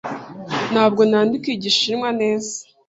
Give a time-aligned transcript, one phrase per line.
[0.71, 2.53] Ntabwo nandika Igishinwa neza.